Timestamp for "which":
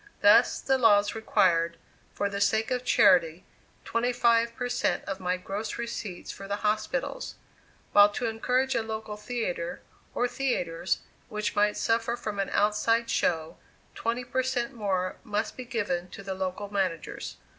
11.29-11.55